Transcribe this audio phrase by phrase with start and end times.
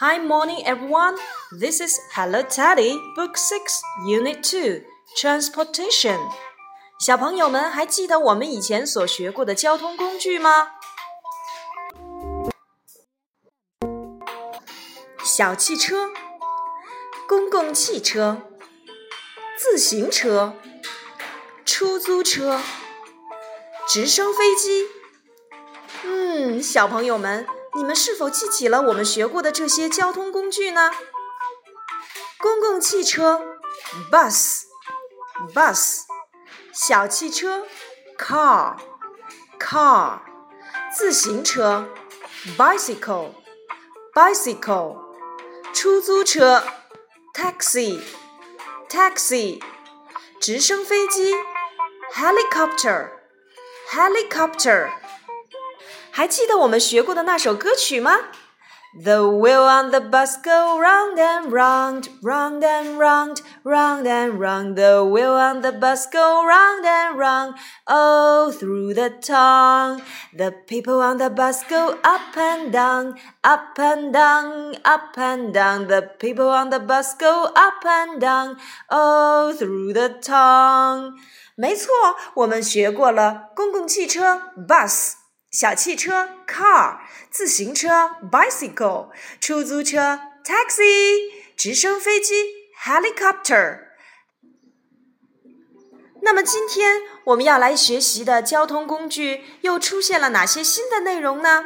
[0.00, 1.16] Hi, morning, everyone.
[1.50, 4.82] This is Hello Teddy, Book Six, Unit Two,
[5.16, 6.20] Transportation.
[7.00, 10.68] 小朋友们还记得我们以前所学过的交通工具吗？
[15.24, 16.10] 小汽车、
[17.26, 18.42] 公共汽车、
[19.58, 20.54] 自行车、
[21.64, 22.60] 出租车、
[23.88, 24.86] 直升飞机。
[26.04, 30.90] 嗯，小朋友们，你们是否记起了我们学过的这些交通工具呢？
[32.38, 33.58] 公共汽车
[34.10, 36.00] ，bus，bus；
[36.72, 37.66] 小汽车
[38.18, 40.20] ，car，car；
[40.96, 41.88] 自行车
[42.56, 44.96] ，bicycle，bicycle。
[45.74, 46.64] 出租车
[47.34, 49.60] ，taxi，taxi，
[50.40, 51.34] 直升飞机
[52.12, 54.90] ，helicopter，helicopter。
[56.17, 58.11] 还记得我们学过的那首歌曲吗？
[58.95, 64.75] The wheel on the bus go round and round, round and round, round and round.
[64.75, 67.55] The wheel on the bus go round and round,
[67.87, 70.03] all through the town.
[70.37, 75.87] The people on the bus go up and down, up and down, up and down.
[75.87, 78.57] The people on the bus go up and down,
[78.91, 81.13] all through the town.
[81.55, 81.91] 没错，
[82.35, 85.16] 我们学过了公共汽车 bus。
[85.50, 86.98] 小汽车 car，
[87.30, 89.10] 自行车 bicycle，
[89.40, 92.34] 出租车 taxi，直升飞机
[92.84, 93.88] helicopter。
[96.20, 101.64] 那么今天我们要来学习的交通工具又出现了哪些新的内容呢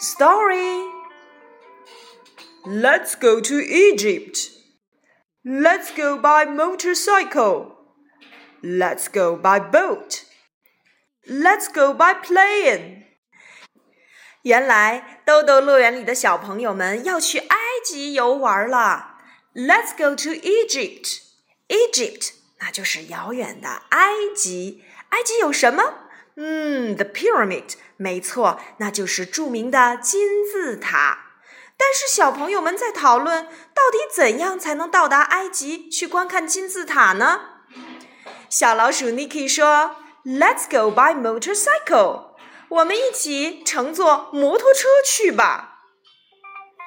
[0.00, 0.90] ？Story。
[2.64, 4.50] Let's go to Egypt.
[5.44, 7.76] Let's go by motorcycle.
[8.60, 10.25] Let's go by boat.
[11.28, 13.02] Let's go by plane。
[14.42, 19.16] 原来豆豆乐园里的小朋友们要去埃及游玩了。
[19.52, 21.18] Let's go to Egypt。
[21.66, 22.30] Egypt，
[22.60, 24.84] 那就是遥远的埃及。
[25.08, 25.94] 埃及有什么？
[26.36, 31.40] 嗯，The Pyramid，没错，那就是著名的金字塔。
[31.76, 37.40] 但是小朋友们在讨论，到底怎样才能到达埃及去观看金字塔呢？
[38.48, 39.96] 小老鼠 Niki 说。
[40.26, 42.34] Let's go by motorcycle。
[42.68, 45.84] 我们一起乘坐摩托车去吧。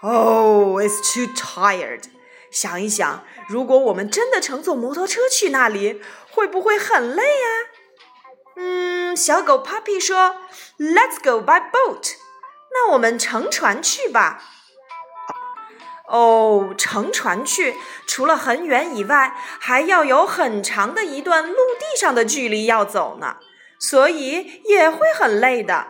[0.00, 2.04] Oh, it's too tired。
[2.50, 7.48] 想一想，如果我们真的乘坐摩托车去那里，会不会很累呀？
[8.56, 10.36] 嗯，小狗 Puppy 说
[10.78, 12.14] ，Let's go by boat。
[12.72, 14.42] 那我们乘船去吧。
[16.07, 17.75] 哦，乘船去，
[18.05, 23.37] 除了很远以外，还要有很长的一段陆地上的距离要走呢，
[23.79, 25.87] 所以也会很累的。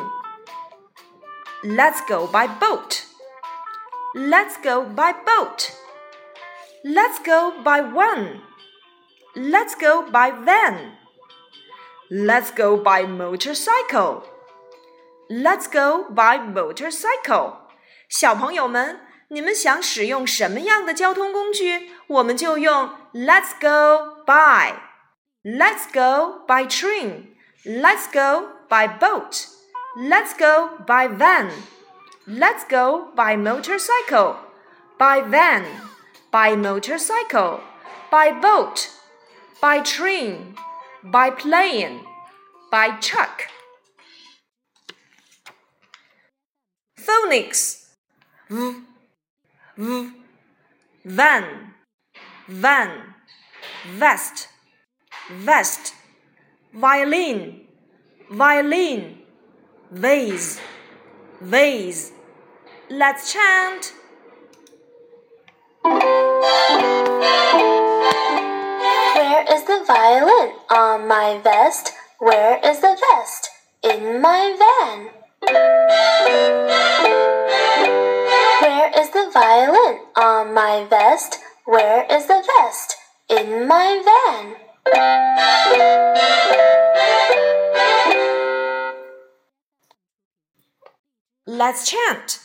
[1.62, 3.04] Let's go by boat.
[4.14, 5.72] Let's go by boat.
[6.84, 8.42] Let's go by one.
[9.34, 10.96] Let's go by van.
[12.10, 14.22] Let's go by motorcycle.
[15.28, 17.56] Let's go by motorcycle.
[18.08, 19.00] 小朋友们。
[19.32, 27.36] 你们想使用什么样的交通工具，我们就用 Let's go by。Let's go by train.
[27.64, 29.46] Let's go by boat.
[29.96, 31.50] Let's go by van.
[32.26, 34.36] Let's go by motorcycle,
[34.98, 35.64] by van,
[36.30, 37.60] by motorcycle,
[38.10, 38.90] by boat,
[39.62, 40.54] by train,
[41.02, 42.00] by plane,
[42.70, 43.48] by truck.
[47.00, 47.86] Phonics
[49.75, 51.73] van,
[52.47, 52.89] van,
[53.97, 54.49] vest,
[55.43, 55.93] vest,
[56.71, 57.67] violin,
[58.29, 59.25] violin,
[59.91, 60.59] vase,
[61.41, 62.11] vase.
[62.89, 63.93] Let's chant.
[69.15, 70.51] Where is the violin?
[70.69, 71.93] On my vest.
[72.19, 73.49] Where is the vest?
[73.83, 75.09] In my van.
[79.13, 79.99] The violin?
[80.17, 81.37] On my vest.
[81.65, 82.95] Where is the vest?
[83.29, 84.55] In my van.
[91.45, 92.39] Let's chant.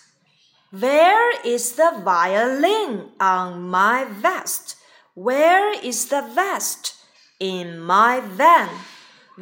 [0.70, 4.76] Where is the violin on my vest?
[5.14, 6.96] Where is the vest
[7.40, 8.68] in my van?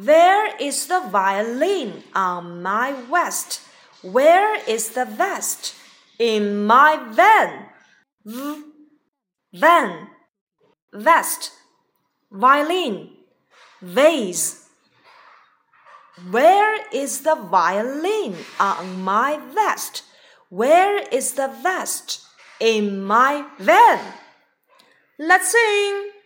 [0.01, 3.59] Where is the violin on my vest?
[4.01, 5.73] Where is the vest
[6.19, 7.65] in my van?
[8.25, 8.63] V,
[9.53, 10.09] van,
[10.93, 11.51] vest,
[12.31, 13.09] violin,
[13.81, 14.65] vase.
[16.31, 20.03] Where is the violin on my vest?
[20.49, 22.25] Where is the vest
[22.59, 23.99] in my van?
[25.19, 26.16] Let's sing.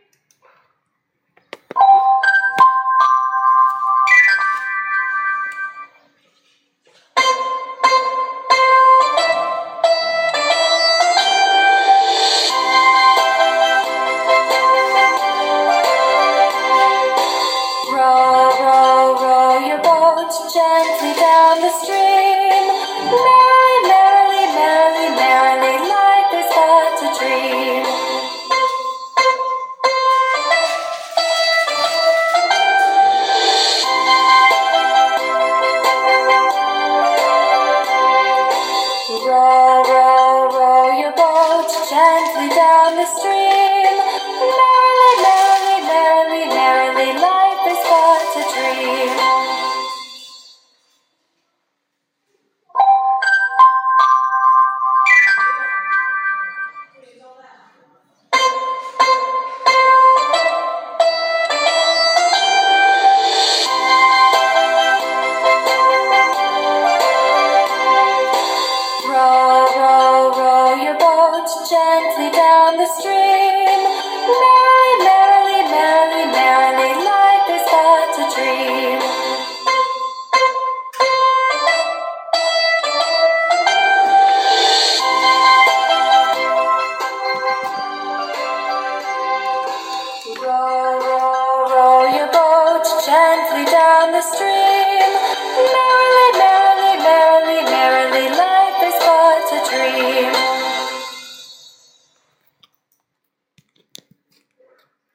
[47.02, 49.41] Merrily, life is but a dream.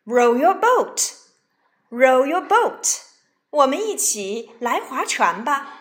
[0.05, 1.13] Row your boat,
[1.89, 3.01] row your boat，
[3.49, 5.77] 我们一起来划船吧。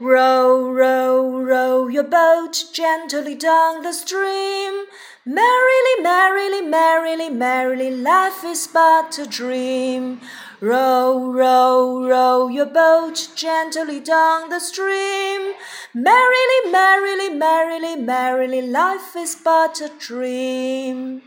[0.00, 4.86] Row, row, row your boat gently down the stream.
[5.24, 10.20] Merrily, merrily, merrily, merrily, life is but a dream.
[10.60, 15.54] Row, row, row your boat gently down the stream.
[15.92, 21.22] Merrily, merrily, merrily, merrily, life is but a dream.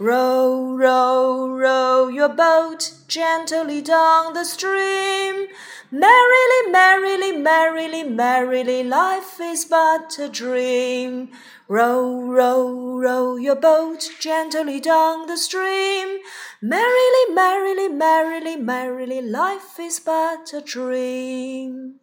[0.00, 5.46] Row, row, row your boat gently down the stream.
[5.90, 11.28] Merrily, merrily, merrily, merrily, life is but a dream.
[11.68, 16.20] Row, row, row your boat gently down the stream.
[16.62, 21.96] Merrily, merrily, merrily, merrily, life is but a dream.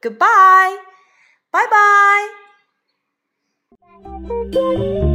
[0.00, 0.78] Goodbye.
[1.52, 2.30] Bye
[4.50, 5.11] bye.